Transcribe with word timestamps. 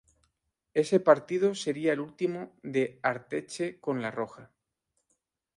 Ese 0.73 0.99
partido 0.99 1.53
sería 1.53 1.93
el 1.93 1.99
último 1.99 2.55
de 2.63 2.97
Arteche 3.03 3.79
con 3.79 4.01
"La 4.01 4.09
Roja". 4.09 4.49